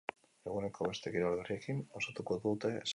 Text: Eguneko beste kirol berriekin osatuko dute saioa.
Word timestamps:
Eguneko 0.51 0.87
beste 0.87 1.13
kirol 1.17 1.37
berriekin 1.43 1.85
osatuko 2.01 2.41
dute 2.47 2.73
saioa. 2.77 2.89